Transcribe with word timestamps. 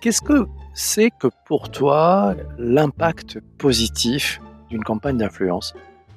Qu'est-ce 0.00 0.22
que 0.22 0.46
c'est 0.72 1.10
que 1.10 1.26
pour 1.44 1.70
toi 1.70 2.34
l'impact 2.58 3.38
positif 3.58 4.40
d'une 4.70 4.82
campagne 4.82 5.18
d'influence? 5.18 5.74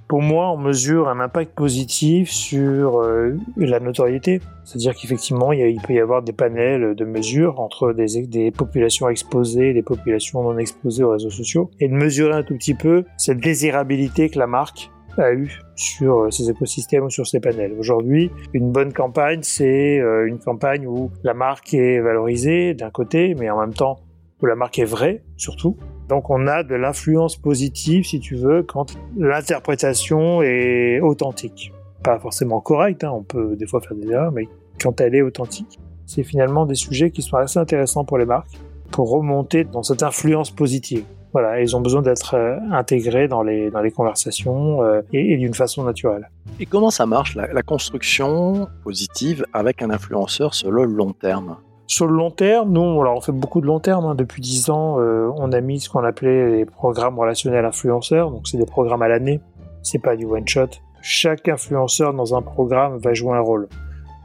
Pour 0.08 0.22
moi, 0.22 0.52
on 0.52 0.58
mesure 0.58 1.10
un 1.10 1.20
impact 1.20 1.54
positif 1.54 2.30
sur 2.30 3.02
euh, 3.02 3.36
la 3.58 3.82
notoriété. 3.82 4.40
C'est-à-dire 4.64 4.94
qu'effectivement, 4.96 5.52
il, 5.52 5.82
peut 5.82 5.94
y 5.94 6.00
avoir 6.00 6.22
des 6.22 6.32
panels 6.32 6.96
de 6.96 7.04
mesures 7.04 7.60
entre 7.60 7.92
des, 7.92 8.26
des, 8.26 8.52
populations 8.52 9.10
exposées 9.10 9.72
et 9.72 9.74
des 9.74 9.82
populations 9.82 10.44
non 10.44 10.58
exposées 10.58 11.04
aux 11.04 11.12
réseaux 11.12 11.30
sociaux, 11.30 11.70
et 11.82 11.90
de 11.90 11.94
mesurer 11.94 12.34
un 12.34 12.44
tout 12.44 12.56
petit 12.56 12.76
peu 12.76 13.04
cette 13.18 13.40
désirabilité 13.40 14.30
que 14.30 14.40
la 14.40 14.48
marque 14.48 14.92
a 15.18 15.34
eu 15.34 15.60
sur 15.76 16.20
euh, 16.20 16.50
écosystèmes 16.50 17.06
ou 17.06 17.10
sur 17.10 17.28
ses 17.28 17.40
panels. 17.40 17.74
Aujourd'hui, 17.78 18.32
une 18.54 18.72
bonne 18.72 18.94
campagne, 18.94 19.40
c'est 19.44 20.00
euh, 20.00 20.28
une 20.28 20.40
campagne 20.40 20.88
où 20.88 21.12
la 21.24 21.34
marque 21.34 21.74
est 21.74 22.00
valorisée 22.00 22.74
d'un 22.74 22.90
côté, 22.90 23.36
mais 23.36 23.50
en 23.50 23.60
même 23.60 23.74
temps 23.74 24.00
où 24.42 24.46
la 24.46 24.56
marque 24.56 24.80
est 24.80 24.86
vraie, 24.86 25.24
surtout. 25.38 25.78
Donc 26.10 26.30
on 26.30 26.48
a 26.48 26.64
de 26.64 26.76
l'influence 26.76 27.38
positive, 27.38 28.04
si 28.04 28.20
tu 28.20 28.36
veux, 28.36 28.64
quand 28.64 28.98
l'interprétation 29.18 30.42
est 30.42 31.00
authentique. 31.00 31.72
Pas 32.04 32.20
forcément 32.20 32.60
correcte, 32.60 33.04
hein, 33.04 33.12
on 33.14 33.24
peut 33.24 33.56
des 33.56 33.66
fois 33.66 33.80
faire 33.80 33.96
des 33.96 34.12
erreurs, 34.12 34.32
mais 34.32 34.48
quand 34.82 35.00
elle 35.00 35.16
est 35.16 35.22
authentique. 35.22 35.80
C'est 36.06 36.24
finalement 36.24 36.66
des 36.66 36.76
sujets 36.76 37.12
qui 37.12 37.22
sont 37.22 37.38
assez 37.38 37.58
intéressants 37.58 38.04
pour 38.04 38.18
les 38.18 38.26
marques, 38.26 38.52
pour 38.94 39.10
remonter 39.10 39.64
dans 39.66 39.84
cette 39.84 40.04
influence 40.04 40.52
positive. 40.52 41.04
Voilà, 41.34 41.60
ils 41.62 41.76
ont 41.76 41.82
besoin 41.82 42.04
d'être 42.04 42.36
euh, 42.36 42.58
intégrés 42.72 43.28
dans 43.28 43.42
les, 43.42 43.72
dans 43.72 43.82
les 43.82 43.90
conversations 43.90 44.84
euh, 44.84 45.02
et, 45.12 45.36
d'une 45.36 45.56
façon 45.56 45.84
naturelle. 45.84 46.30
Et 46.60 46.68
comment 46.68 46.92
ça 46.92 47.08
marche, 47.08 47.36
la, 47.36 47.52
la 47.52 47.64
construction 47.64 48.68
positive 48.84 49.44
avec 49.52 49.82
un 49.82 49.90
influenceur 49.90 50.54
sur 50.54 50.72
le 50.72 50.86
long 50.86 51.12
terme? 51.12 51.58
Sur 51.88 52.06
le 52.06 52.16
long 52.16 52.30
terme, 52.30 52.72
nous, 52.72 52.82
on 52.82 53.22
fait 53.22 53.32
beaucoup 53.32 53.62
de 53.62 53.66
long 53.66 53.80
terme. 53.80 54.06
Hein. 54.06 54.16
Depuis 54.16 54.42
10 54.42 54.70
ans, 54.70 55.00
euh, 55.00 55.28
on 55.36 55.52
a 55.52 55.60
mis 55.60 55.80
ce 55.80 55.90
qu'on 55.90 56.04
appelait 56.04 56.58
les 56.58 56.66
programmes 56.66 57.18
relationnels 57.18 57.66
influenceurs. 57.66 58.30
Donc, 58.30 58.48
c'est 58.48 58.58
des 58.58 58.66
programmes 58.68 59.02
à 59.02 59.08
l'année. 59.08 59.42
C'est 59.82 60.00
pas 60.00 60.16
du 60.16 60.26
one 60.26 60.48
shot. 60.48 60.70
Chaque 61.02 61.50
influenceur 61.50 62.14
dans 62.14 62.36
un 62.36 62.44
programme 62.44 62.98
va 63.00 63.14
jouer 63.16 63.36
un 63.36 63.42
rôle. 63.42 63.68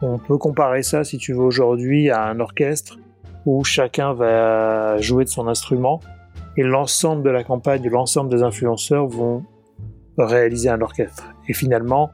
On 0.02 0.18
peut 0.18 0.36
comparer 0.36 0.82
ça, 0.82 1.04
si 1.04 1.16
tu 1.16 1.32
veux, 1.32 1.40
aujourd'hui 1.40 2.10
à 2.10 2.24
un 2.26 2.38
orchestre 2.38 2.98
où 3.48 3.64
chacun 3.64 4.12
va 4.12 5.00
jouer 5.00 5.24
de 5.24 5.30
son 5.30 5.48
instrument 5.48 6.00
et 6.58 6.62
l'ensemble 6.62 7.22
de 7.22 7.30
la 7.30 7.44
campagne, 7.44 7.88
l'ensemble 7.88 8.28
des 8.28 8.42
influenceurs 8.42 9.06
vont 9.06 9.42
réaliser 10.18 10.68
un 10.68 10.82
orchestre. 10.82 11.24
Et 11.48 11.54
finalement, 11.54 12.10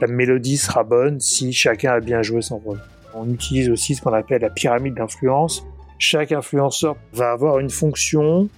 la 0.00 0.06
mélodie 0.06 0.56
sera 0.56 0.84
bonne 0.84 1.18
si 1.18 1.52
chacun 1.52 1.94
a 1.94 2.00
bien 2.00 2.22
joué 2.22 2.40
son 2.40 2.58
rôle. 2.58 2.78
On 3.14 3.28
utilise 3.28 3.68
aussi 3.68 3.96
ce 3.96 4.02
qu'on 4.02 4.12
appelle 4.12 4.42
la 4.42 4.50
pyramide 4.50 4.94
d'influence. 4.94 5.66
Chaque 5.98 6.30
influenceur 6.30 6.94
va 7.12 7.32
avoir 7.32 7.58
une 7.58 7.70
fonction 7.70 8.48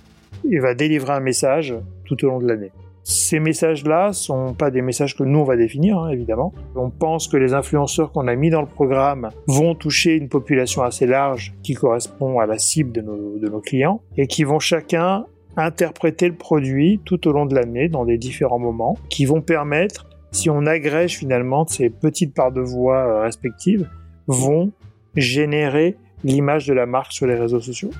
et 0.50 0.58
va 0.58 0.74
délivrer 0.74 1.14
un 1.14 1.20
message 1.20 1.74
tout 2.04 2.22
au 2.26 2.28
long 2.28 2.40
de 2.40 2.48
l'année. 2.48 2.72
Ces 3.08 3.40
messages-là 3.40 4.12
sont 4.12 4.52
pas 4.52 4.70
des 4.70 4.82
messages 4.82 5.16
que 5.16 5.22
nous 5.22 5.38
on 5.38 5.44
va 5.44 5.56
définir, 5.56 5.98
hein, 5.98 6.10
évidemment. 6.10 6.52
On 6.76 6.90
pense 6.90 7.26
que 7.26 7.38
les 7.38 7.54
influenceurs 7.54 8.12
qu'on 8.12 8.28
a 8.28 8.34
mis 8.34 8.50
dans 8.50 8.60
le 8.60 8.66
programme 8.66 9.30
vont 9.46 9.74
toucher 9.74 10.14
une 10.14 10.28
population 10.28 10.82
assez 10.82 11.06
large 11.06 11.54
qui 11.62 11.72
correspond 11.72 12.38
à 12.38 12.44
la 12.44 12.58
cible 12.58 12.92
de 12.92 13.00
nos, 13.00 13.60
clients 13.60 14.02
et 14.18 14.26
qui 14.26 14.44
vont 14.44 14.58
chacun 14.58 15.24
interpréter 15.56 16.28
le 16.28 16.34
produit 16.34 17.00
tout 17.06 17.26
au 17.26 17.32
long 17.32 17.46
de 17.46 17.54
l'année 17.54 17.88
dans 17.88 18.04
des 18.04 18.18
différents 18.18 18.58
moments 18.58 18.98
qui 19.08 19.24
vont 19.24 19.40
permettre, 19.40 20.06
si 20.30 20.50
on 20.50 20.66
agrège 20.66 21.16
finalement 21.16 21.66
ces 21.66 21.88
petites 21.88 22.34
parts 22.34 22.52
de 22.52 22.60
voix 22.60 22.98
euh, 22.98 23.22
respectives, 23.22 23.88
vont 24.26 24.70
générer 25.16 25.96
l'image 26.24 26.66
de 26.66 26.74
la 26.74 26.84
marque 26.84 27.12
sur 27.12 27.26
les 27.26 27.36
réseaux 27.36 27.62
sociaux. 27.62 27.90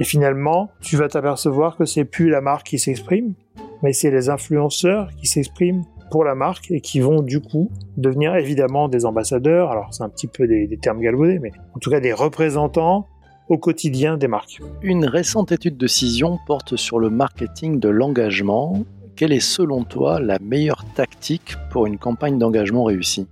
Et 0.00 0.04
finalement, 0.04 0.70
tu 0.80 0.96
vas 0.96 1.08
t'apercevoir 1.08 1.76
que 1.76 1.86
c'est 1.86 2.04
plus 2.04 2.28
la 2.28 2.42
marque 2.42 2.66
qui 2.66 2.78
s'exprime, 2.78 3.32
mais 3.82 3.92
c'est 3.92 4.10
les 4.10 4.28
influenceurs 4.28 5.10
qui 5.16 5.26
s'expriment 5.26 5.84
pour 6.10 6.24
la 6.24 6.34
marque 6.34 6.70
et 6.70 6.80
qui 6.80 7.00
vont 7.00 7.22
du 7.22 7.40
coup 7.40 7.70
devenir 7.96 8.34
évidemment 8.34 8.88
des 8.88 9.06
ambassadeurs. 9.06 9.70
Alors 9.70 9.94
c'est 9.94 10.02
un 10.02 10.08
petit 10.08 10.26
peu 10.26 10.46
des, 10.46 10.66
des 10.66 10.76
termes 10.76 11.00
galvaudés, 11.00 11.38
mais 11.38 11.52
en 11.74 11.78
tout 11.78 11.90
cas 11.90 12.00
des 12.00 12.12
représentants 12.12 13.06
au 13.48 13.58
quotidien 13.58 14.16
des 14.16 14.28
marques. 14.28 14.60
Une 14.82 15.04
récente 15.04 15.52
étude 15.52 15.76
de 15.76 15.86
Cision 15.86 16.38
porte 16.46 16.76
sur 16.76 16.98
le 16.98 17.10
marketing 17.10 17.80
de 17.80 17.88
l'engagement. 17.88 18.84
Quelle 19.16 19.32
est 19.32 19.40
selon 19.40 19.84
toi 19.84 20.20
la 20.20 20.38
meilleure 20.38 20.84
tactique 20.94 21.56
pour 21.70 21.86
une 21.86 21.98
campagne 21.98 22.38
d'engagement 22.38 22.84
réussie? 22.84 23.26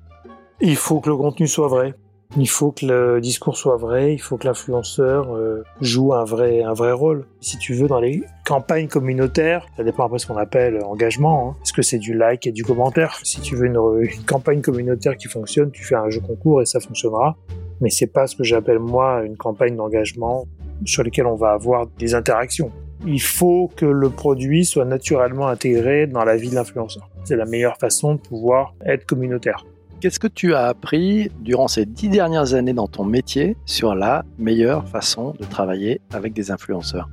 Il 0.61 0.77
faut 0.77 1.01
que 1.01 1.09
le 1.09 1.17
contenu 1.17 1.47
soit 1.47 1.69
vrai. 1.69 1.95
Il 2.37 2.49
faut 2.49 2.73
que 2.73 2.85
le 2.85 3.21
discours 3.23 3.57
soit 3.57 3.79
vrai, 3.79 4.13
il 4.13 4.19
faut 4.19 4.37
que 4.37 4.47
l'influenceur 4.47 5.35
euh, 5.35 5.65
joue 5.81 6.13
un 6.13 6.25
vrai, 6.25 6.63
un 6.63 6.75
vrai 6.75 6.93
rôle. 6.93 7.25
Si 7.41 7.57
tu 7.57 7.73
veux, 7.73 7.89
dans 7.89 8.01
les 8.01 8.23
campagnes 8.45 8.87
communautaires, 8.87 9.67
ça 9.79 9.83
dépend 9.83 10.05
après 10.05 10.19
ce 10.19 10.27
qu'on 10.27 10.37
appelle 10.37 10.79
engagement. 10.85 11.51
Hein. 11.51 11.57
Est-ce 11.63 11.73
que 11.73 11.81
c'est 11.81 11.99
du 11.99 12.13
like 12.13 12.47
et 12.47 12.53
du 12.53 12.65
commentaire? 12.65 13.19
Si 13.23 13.41
tu 13.41 13.57
veux 13.57 13.67
une, 13.67 13.79
campagne 14.27 14.61
communautaire 14.61 15.17
qui 15.17 15.27
fonctionne, 15.27 15.71
tu 15.71 15.83
fais 15.83 15.95
un 15.95 16.11
jeu 16.11 16.21
concours 16.21 16.61
et 16.61 16.67
ça 16.67 16.81
fonctionnera. 16.81 17.37
Mais 17.81 17.89
c'est 17.89 18.07
pas 18.07 18.27
ce 18.27 18.37
que 18.37 18.45
j'appelle 18.45 18.79
moi 18.79 19.23
une 19.25 19.37
campagne 19.37 19.75
d'engagement 19.75 20.47
sur 20.85 21.03
laquelle 21.05 21.27
on 21.27 21.37
va 21.37 21.53
avoir 21.53 21.87
des 21.99 22.15
interactions. 22.15 22.71
Il 23.07 23.23
faut 23.23 23.71
que 23.75 23.87
le 23.87 24.11
produit 24.11 24.67
soit 24.67 24.85
naturellement 24.85 25.49
intégré 25.49 26.07
dans 26.07 26.25
la 26.25 26.37
vie 26.37 26.51
de 26.51 26.57
l'influenceur. 26.57 27.09
C'est 27.25 27.37
la 27.37 27.47
meilleure 27.47 27.79
façon 27.79 28.17
de 28.17 28.21
pouvoir 28.21 28.75
être 28.85 29.07
communautaire. 29.07 29.65
Qu'est-ce 30.01 30.21
que 30.21 30.29
tu 30.29 30.55
as 30.55 30.67
appris 30.67 31.29
durant 31.41 31.67
ces 31.67 31.85
dix 31.85 32.09
dernières 32.09 32.55
années 32.55 32.73
dans 32.73 32.87
ton 32.87 33.05
métier 33.05 33.57
sur 33.65 33.97
la 33.97 34.25
meilleure 34.39 34.87
façon 34.89 35.35
de 35.41 35.45
travailler 35.45 36.01
avec 36.13 36.33
des 36.35 36.53
influenceurs? 36.53 37.09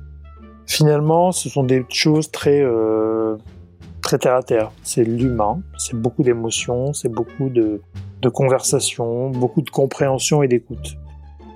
Finalement, 0.66 1.32
ce 1.32 1.48
sont 1.48 1.64
des 1.64 1.84
choses 1.88 2.30
très, 2.30 2.60
euh, 2.62 3.36
très 4.02 4.18
terre 4.18 4.36
à 4.36 4.42
terre. 4.44 4.70
C'est 4.84 5.02
l'humain, 5.02 5.62
c'est 5.78 6.00
beaucoup 6.00 6.22
d'émotions, 6.22 6.92
c'est 6.92 7.08
beaucoup 7.08 7.48
de, 7.48 7.80
de 8.22 8.28
conversations, 8.28 9.30
beaucoup 9.30 9.62
de 9.62 9.70
compréhension 9.70 10.44
et 10.44 10.48
d'écoute. 10.48 10.96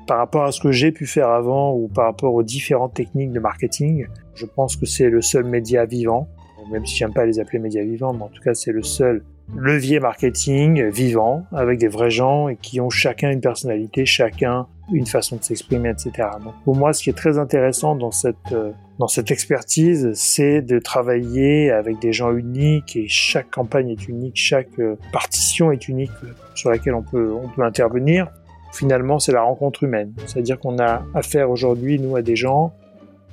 Par 0.09 0.19
rapport 0.19 0.43
à 0.43 0.51
ce 0.51 0.61
que 0.61 0.73
j'ai 0.73 0.91
pu 0.91 1.07
faire 1.07 1.29
avant 1.29 1.73
ou 1.73 1.87
par 1.87 2.07
rapport 2.07 2.35
aux 2.35 2.43
différentes 2.43 2.95
techniques 2.95 3.31
de 3.31 3.39
marketing, 3.39 4.09
je 4.35 4.47
pense 4.47 4.75
que 4.75 4.85
c'est 4.85 5.09
le 5.09 5.23
seul 5.23 5.45
média 5.45 5.85
vivant, 5.85 6.27
même 6.73 6.85
si 6.87 6.97
j'aime 6.97 7.13
pas 7.13 7.25
les 7.25 7.39
appeler 7.39 7.61
médias 7.61 7.85
vivants, 7.85 8.13
mais 8.15 8.25
en 8.25 8.29
tout 8.29 8.43
cas 8.43 8.55
c'est 8.55 8.73
le 8.73 8.83
seul 8.83 9.23
levier 9.57 10.01
marketing 10.01 10.89
vivant 10.89 11.45
avec 11.53 11.79
des 11.79 11.89
vrais 11.89 12.11
gens 12.11 12.49
et 12.49 12.57
qui 12.57 12.81
ont 12.81 12.91
chacun 12.91 13.31
une 13.31 13.41
personnalité, 13.41 14.07
chacun 14.07 14.67
une 14.93 15.07
façon 15.07 15.37
de 15.37 15.45
s'exprimer, 15.45 15.91
etc. 15.91 16.29
Donc 16.43 16.55
pour 16.65 16.77
moi, 16.77 16.93
ce 16.93 17.03
qui 17.03 17.11
est 17.11 17.15
très 17.15 17.39
intéressant 17.39 17.95
dans 17.95 18.11
cette 18.11 18.37
euh, 18.53 18.73
dans 18.99 19.09
cette 19.09 19.31
expertise, 19.31 20.11
c'est 20.15 20.61
de 20.61 20.79
travailler 20.79 21.71
avec 21.71 21.99
des 22.01 22.13
gens 22.13 22.33
uniques 22.33 22.97
et 22.97 23.07
chaque 23.09 23.51
campagne 23.51 23.91
est 23.91 24.09
unique, 24.09 24.37
chaque 24.37 24.79
euh, 24.79 24.97
partition 25.13 25.73
est 25.73 25.89
unique 25.89 26.11
sur 26.55 26.71
laquelle 26.71 26.95
on 26.95 27.03
peut 27.03 27.33
on 27.33 27.49
peut 27.49 27.63
intervenir. 27.63 28.29
Finalement, 28.73 29.19
c'est 29.19 29.33
la 29.33 29.43
rencontre 29.43 29.83
humaine, 29.83 30.13
c'est-à-dire 30.27 30.61
qu'on 30.61 30.79
a 30.79 31.03
affaire 31.15 31.51
aujourd'hui 31.51 31.99
nous 31.99 32.15
à 32.15 32.23
des 32.23 32.37
gens 32.37 32.73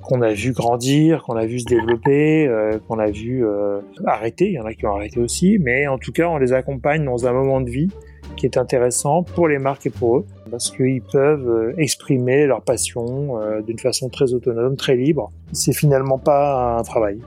qu'on 0.07 0.21
a 0.21 0.31
vu 0.31 0.53
grandir, 0.53 1.23
qu'on 1.23 1.35
a 1.35 1.45
vu 1.45 1.59
se 1.59 1.65
développer, 1.65 2.47
euh, 2.47 2.79
qu'on 2.87 2.97
a 2.97 3.11
vu 3.11 3.45
euh, 3.45 3.81
arrêter. 4.05 4.47
Il 4.47 4.53
y 4.53 4.59
en 4.59 4.65
a 4.65 4.73
qui 4.73 4.85
ont 4.85 4.95
arrêté 4.95 5.19
aussi, 5.19 5.57
mais 5.59 5.87
en 5.87 5.97
tout 5.97 6.11
cas, 6.11 6.27
on 6.29 6.37
les 6.37 6.53
accompagne 6.53 7.03
dans 7.03 7.27
un 7.27 7.33
moment 7.33 7.59
de 7.61 7.69
vie 7.69 7.89
qui 8.37 8.45
est 8.45 8.57
intéressant 8.57 9.23
pour 9.23 9.47
les 9.47 9.57
marques 9.57 9.85
et 9.85 9.89
pour 9.89 10.17
eux, 10.17 10.25
parce 10.49 10.71
qu'ils 10.71 11.01
peuvent 11.01 11.49
euh, 11.49 11.73
exprimer 11.77 12.45
leur 12.45 12.61
passion 12.61 13.37
d'une 13.65 13.79
façon 13.79 14.09
très 14.09 14.33
autonome, 14.33 14.75
très 14.75 14.95
libre. 14.95 15.31
C'est 15.51 15.73
finalement 15.73 16.17
pas 16.17 16.77
un 16.77 16.83
travail. 16.83 17.19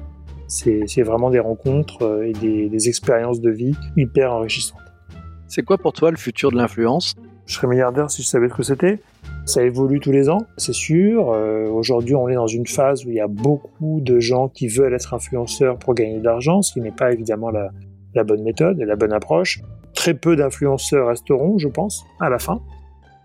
C'est 0.48 1.02
vraiment 1.02 1.30
des 1.30 1.38
rencontres 1.38 2.24
et 2.24 2.32
des, 2.32 2.68
des 2.68 2.88
expériences 2.88 3.40
de 3.40 3.50
vie 3.50 3.74
hyper 3.96 4.32
enrichissantes. 4.32 4.80
C'est 5.46 5.62
quoi 5.62 5.78
pour 5.78 5.92
toi 5.92 6.10
le 6.10 6.16
futur 6.16 6.50
de 6.50 6.56
l'influence? 6.56 7.14
Je 7.46 7.54
serais 7.54 7.66
milliardaire 7.66 8.10
si 8.10 8.22
je 8.22 8.28
savais 8.28 8.48
ce 8.48 8.54
que 8.54 8.62
c'était. 8.62 8.98
Ça 9.50 9.64
évolue 9.64 9.98
tous 9.98 10.12
les 10.12 10.30
ans, 10.30 10.46
c'est 10.58 10.72
sûr. 10.72 11.32
Euh, 11.32 11.68
aujourd'hui, 11.68 12.14
on 12.14 12.28
est 12.28 12.36
dans 12.36 12.46
une 12.46 12.68
phase 12.68 13.04
où 13.04 13.08
il 13.08 13.16
y 13.16 13.20
a 13.20 13.26
beaucoup 13.26 14.00
de 14.00 14.20
gens 14.20 14.48
qui 14.48 14.68
veulent 14.68 14.94
être 14.94 15.12
influenceurs 15.12 15.76
pour 15.76 15.94
gagner 15.94 16.20
de 16.20 16.24
l'argent, 16.24 16.62
ce 16.62 16.72
qui 16.72 16.80
n'est 16.80 16.92
pas 16.92 17.10
évidemment 17.10 17.50
la, 17.50 18.22
bonne 18.22 18.44
méthode 18.44 18.80
et 18.80 18.84
la 18.84 18.94
bonne 18.94 19.12
approche. 19.12 19.60
Très 19.92 20.14
peu 20.14 20.36
d'influenceurs 20.36 21.08
resteront, 21.08 21.58
je 21.58 21.66
pense, 21.66 22.06
à 22.20 22.28
la 22.28 22.38
fin. 22.38 22.60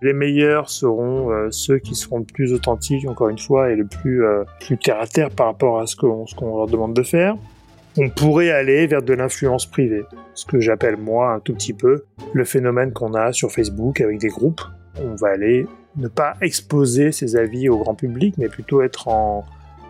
Les 0.01 0.13
meilleurs 0.13 0.67
seront 0.67 1.29
euh, 1.29 1.49
ceux 1.51 1.77
qui 1.77 1.93
seront 1.93 2.17
le 2.17 2.25
plus 2.25 2.53
authentiques, 2.53 3.07
encore 3.07 3.29
une 3.29 3.37
fois, 3.37 3.69
et 3.69 3.75
le 3.75 3.85
plus, 3.85 4.25
euh, 4.25 4.43
terre 4.83 4.99
à 4.99 5.05
terre 5.05 5.29
par 5.29 5.45
rapport 5.45 5.79
à 5.79 5.85
ce 5.85 5.95
qu'on 5.95 6.57
leur 6.57 6.65
demande 6.65 6.95
de 6.95 7.03
faire. 7.03 7.35
On 7.99 8.09
pourrait 8.09 8.49
aller 8.49 8.87
vers 8.87 9.03
de 9.03 9.13
l'influence 9.13 9.67
privée, 9.67 10.05
ce 10.33 10.47
que 10.47 10.59
j'appelle 10.59 10.97
moi 10.97 11.33
un 11.33 11.39
tout 11.39 11.53
petit 11.53 11.73
peu 11.73 12.03
le 12.33 12.45
phénomène 12.45 12.93
qu'on 12.93 13.13
a 13.13 13.31
sur 13.31 13.51
Facebook 13.51 14.01
avec 14.01 14.17
des 14.17 14.29
groupes. 14.29 14.61
On 14.99 15.13
va 15.13 15.27
aller 15.27 15.67
ne 15.97 16.07
pas 16.07 16.35
exposer 16.41 17.11
ses 17.11 17.35
avis 17.35 17.69
au 17.69 17.77
grand 17.77 17.95
public, 17.95 18.35
mais 18.37 18.49
plutôt 18.49 18.81
être 18.81 19.07
en 19.07 19.45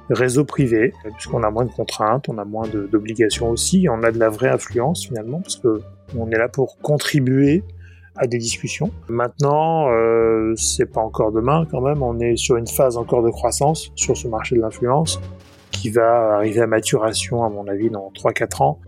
réseau 0.10 0.46
privé, 0.46 0.94
puisqu'on 1.16 1.44
a 1.44 1.50
moins 1.50 1.66
de 1.66 1.72
contraintes, 1.72 2.30
on 2.30 2.38
a 2.38 2.46
moins 2.46 2.68
d'obligations 2.68 3.50
aussi, 3.50 3.88
on 3.90 4.04
a 4.04 4.12
de 4.12 4.19
la 4.19 4.30
vraie 4.30 4.50
influence 4.50 5.07
finalement, 5.07 5.42
parce 5.42 5.56
que 5.56 5.81
on 6.18 6.30
est 6.30 6.38
là 6.38 6.48
pour 6.48 6.78
contribuer 6.78 7.63
à 8.16 8.28
des 8.28 8.38
discussions. 8.38 8.92
Maintenant, 9.10 9.90
euh, 9.90 10.54
c'est 10.56 10.86
pas 10.86 11.02
encore 11.02 11.31
demain 11.31 11.68
quand 11.69 11.81
même. 11.81 12.02
On 12.02 12.19
est 12.19 12.38
sur 12.38 12.56
une 12.56 12.68
phase 12.68 12.98
encore 12.98 13.24
de 13.24 13.30
croissance 13.30 13.92
sur 13.96 14.16
ce 14.16 14.28
marché 14.28 14.56
de 14.56 14.62
l'influence 14.62 15.19
qui 15.72 15.90
va 15.90 16.36
arriver 16.36 16.62
à 16.62 16.68
maturation 16.68 17.44
à 17.44 17.50
mon 17.50 17.68
avis 17.68 17.90
dans 17.90 18.12
3-4 18.16 18.63
ans. 18.63 18.80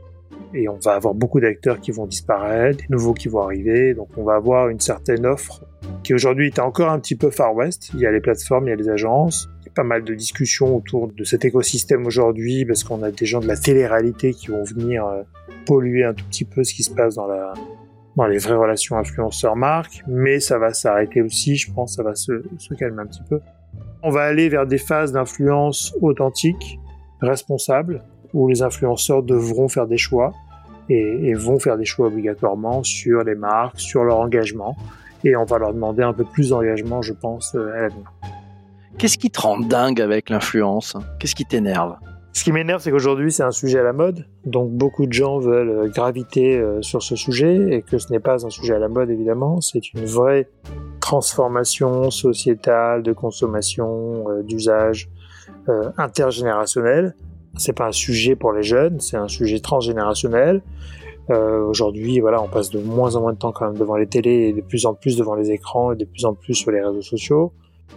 Et 0.53 0.69
on 0.69 0.77
va 0.77 0.93
avoir 0.93 1.13
beaucoup 1.13 1.41
d'acteurs 1.41 1.81
qui 1.81 1.91
vont 1.91 2.05
disparaître, 2.05 2.77
des 2.77 2.85
nouveaux 2.89 3.13
qui 3.13 3.27
vont 3.27 3.41
arriver. 3.41 3.93
Donc 3.93 4.07
on 4.15 4.23
va 4.23 4.35
avoir 4.35 4.69
une 4.69 4.79
certaine 4.79 5.25
offre 5.25 5.61
qui 6.07 6.13
aujourd'hui 6.13 6.47
est 6.47 6.59
encore 6.59 6.89
un 6.89 6.99
petit 6.99 7.17
peu 7.17 7.29
Far 7.31 7.53
West. 7.53 7.91
Il 7.93 7.99
y 7.99 8.05
a 8.05 8.11
les 8.13 8.21
plateformes, 8.21 8.67
il 8.67 8.69
y 8.69 8.73
a 8.73 8.77
les 8.77 8.87
agences. 8.87 9.49
Il 9.59 9.65
y 9.65 9.67
a 9.67 9.73
pas 9.73 9.83
mal 9.83 10.05
de 10.05 10.13
discussions 10.13 10.73
autour 10.73 11.11
de 11.11 11.23
cet 11.25 11.43
écosystème 11.43 12.05
aujourd'hui 12.05 12.63
parce 12.63 12.85
qu'on 12.85 13.03
a 13.03 13.11
des 13.11 13.25
gens 13.25 13.41
de 13.41 13.45
la 13.45 13.57
télé-réalité 13.57 14.31
qui 14.31 14.47
vont 14.47 14.63
venir 14.63 15.05
euh, 15.05 15.23
polluer 15.65 16.05
un 16.05 16.13
tout 16.13 16.23
petit 16.23 16.45
peu 16.45 16.63
ce 16.63 16.73
qui 16.73 16.83
se 16.83 16.91
passe 16.91 17.15
dans 17.15 18.25
les 18.25 18.37
vraies 18.37 18.55
relations 18.55 18.95
influenceurs-marques, 18.95 20.01
mais 20.07 20.39
ça 20.39 20.57
va 20.57 20.71
s'arrêter 20.73 21.21
aussi, 21.21 21.57
je 21.57 21.73
pense, 21.73 21.97
ça 21.97 22.03
va 22.03 22.15
se, 22.15 22.31
calmer 22.79 23.01
un 23.01 23.07
petit 23.07 23.23
peu. 23.29 23.41
On 24.01 24.09
va 24.09 24.21
aller 24.21 24.47
vers 24.47 24.65
des 24.65 24.77
phases 24.77 25.11
d'influence 25.11 25.93
authentiques, 26.01 26.79
responsables, 27.19 28.01
où 28.33 28.47
les 28.47 28.61
influenceurs 28.61 29.23
devront 29.23 29.67
faire 29.67 29.87
des 29.87 29.97
choix 29.97 30.31
et, 30.87 31.33
vont 31.33 31.59
faire 31.59 31.77
des 31.77 31.83
choix 31.83 32.07
obligatoirement 32.07 32.81
sur 32.81 33.25
les 33.25 33.35
marques, 33.35 33.81
sur 33.81 34.05
leur 34.05 34.19
engagement, 34.19 34.77
et 35.23 35.35
on 35.35 35.45
va 35.45 35.57
leur 35.57 35.73
demander 35.73 36.03
un 36.03 36.13
peu 36.13 36.23
plus 36.23 36.49
d'engagement, 36.49 37.01
je 37.01 37.13
pense, 37.13 37.55
euh, 37.55 37.73
à 37.73 37.81
l'avenir. 37.81 38.11
Qu'est-ce 38.97 39.17
qui 39.17 39.29
te 39.29 39.41
rend 39.41 39.59
dingue 39.59 40.01
avec 40.01 40.29
l'influence? 40.29 40.97
Qu'est-ce 41.19 41.35
qui 41.35 41.45
t'énerve? 41.45 41.95
Ce 42.33 42.43
qui 42.43 42.51
m'énerve, 42.51 42.81
c'est 42.81 42.91
qu'aujourd'hui, 42.91 43.31
c'est 43.31 43.43
un 43.43 43.51
sujet 43.51 43.79
à 43.79 43.83
la 43.83 43.93
mode. 43.93 44.27
Donc, 44.45 44.71
beaucoup 44.71 45.07
de 45.07 45.13
gens 45.13 45.39
veulent 45.39 45.69
euh, 45.69 45.87
graviter 45.87 46.57
euh, 46.57 46.81
sur 46.81 47.01
ce 47.01 47.15
sujet 47.15 47.75
et 47.75 47.81
que 47.81 47.97
ce 47.97 48.11
n'est 48.11 48.19
pas 48.19 48.45
un 48.45 48.49
sujet 48.49 48.75
à 48.75 48.79
la 48.79 48.89
mode, 48.89 49.09
évidemment. 49.09 49.59
C'est 49.61 49.93
une 49.93 50.05
vraie 50.05 50.47
transformation 50.99 52.11
sociétale, 52.11 53.01
de 53.01 53.13
consommation, 53.13 54.25
d'usage 54.43 55.09
euh, 55.69 55.89
intergénérationnel. 55.97 57.13
C'est 57.57 57.73
pas 57.73 57.87
un 57.87 57.91
sujet 57.91 58.35
pour 58.35 58.53
les 58.53 58.63
jeunes, 58.63 58.99
c'est 59.01 59.17
un 59.17 59.27
sujet 59.27 59.59
transgénérationnel. 59.59 60.61
Euh, 61.29 61.65
Aujourd'hui, 61.65 62.19
voilà, 62.19 62.41
on 62.41 62.47
passe 62.47 62.69
de 62.69 62.79
moins 62.79 63.15
en 63.15 63.21
moins 63.21 63.33
de 63.33 63.37
temps 63.37 63.51
quand 63.51 63.65
même 63.65 63.77
devant 63.77 63.95
les 63.95 64.07
télés 64.07 64.49
et 64.49 64.53
de 64.53 64.61
plus 64.61 64.85
en 64.85 64.93
plus 64.93 65.17
devant 65.17 65.35
les 65.35 65.51
écrans 65.51 65.91
et 65.91 65.95
de 65.95 66.05
plus 66.05 66.25
en 66.25 66.33
plus 66.33 66.53
sur 66.53 66.71
les 66.71 66.81
réseaux 66.81 67.01
sociaux. 67.01 67.51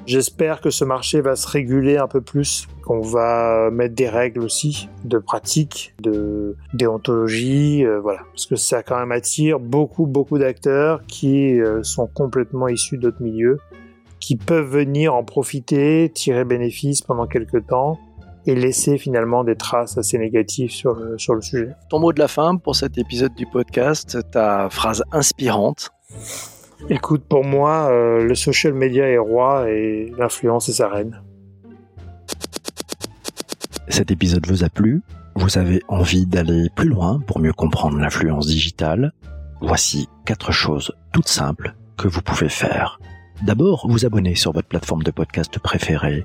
J'espère 0.06 0.60
que 0.60 0.70
ce 0.70 0.84
marché 0.84 1.20
va 1.20 1.36
se 1.36 1.46
réguler 1.48 1.96
un 1.96 2.06
peu 2.06 2.20
plus, 2.20 2.66
qu'on 2.84 3.00
va 3.00 3.70
mettre 3.70 3.94
des 3.94 4.08
règles 4.08 4.40
aussi 4.40 4.88
de 5.04 5.18
pratique, 5.18 5.94
de 6.00 6.56
déontologie, 6.74 7.84
euh, 7.84 8.00
voilà, 8.00 8.20
parce 8.32 8.46
que 8.46 8.56
ça 8.56 8.82
quand 8.82 8.98
même 8.98 9.12
attire 9.12 9.60
beaucoup 9.60 10.06
beaucoup 10.06 10.38
d'acteurs 10.38 11.02
qui 11.06 11.60
euh, 11.60 11.82
sont 11.82 12.06
complètement 12.06 12.68
issus 12.68 12.98
d'autres 12.98 13.22
milieux, 13.22 13.58
qui 14.20 14.36
peuvent 14.36 14.70
venir 14.70 15.14
en 15.14 15.24
profiter, 15.24 16.10
tirer 16.12 16.44
bénéfice 16.44 17.02
pendant 17.02 17.26
quelques 17.26 17.66
temps 17.66 17.98
et 18.46 18.54
laisser 18.54 18.98
finalement 18.98 19.44
des 19.44 19.56
traces 19.56 19.98
assez 19.98 20.18
négatives 20.18 20.70
sur 20.70 20.94
le, 20.94 21.18
sur 21.18 21.34
le 21.34 21.42
sujet. 21.42 21.70
Ton 21.88 21.98
mot 21.98 22.12
de 22.12 22.18
la 22.18 22.28
fin 22.28 22.56
pour 22.56 22.76
cet 22.76 22.98
épisode 22.98 23.34
du 23.34 23.46
podcast, 23.46 24.18
ta 24.30 24.68
phrase 24.70 25.04
inspirante 25.12 25.90
Écoute, 26.88 27.24
pour 27.28 27.44
moi, 27.44 27.90
euh, 27.90 28.24
le 28.24 28.34
social 28.34 28.72
media 28.72 29.06
est 29.06 29.18
roi 29.18 29.70
et 29.70 30.12
l'influence 30.18 30.68
est 30.68 30.74
sa 30.74 30.88
reine. 30.88 31.22
Cet 33.88 34.10
épisode 34.10 34.46
vous 34.46 34.64
a 34.64 34.68
plu? 34.68 35.02
Vous 35.34 35.58
avez 35.58 35.82
envie 35.88 36.26
d'aller 36.26 36.68
plus 36.74 36.88
loin 36.88 37.20
pour 37.26 37.38
mieux 37.38 37.52
comprendre 37.52 37.98
l'influence 37.98 38.46
digitale? 38.46 39.12
Voici 39.60 40.08
quatre 40.24 40.52
choses 40.52 40.92
toutes 41.12 41.28
simples 41.28 41.74
que 41.96 42.08
vous 42.08 42.22
pouvez 42.22 42.48
faire. 42.48 42.98
D'abord, 43.42 43.86
vous 43.88 44.06
abonner 44.06 44.34
sur 44.34 44.52
votre 44.52 44.68
plateforme 44.68 45.02
de 45.02 45.10
podcast 45.10 45.58
préférée. 45.58 46.24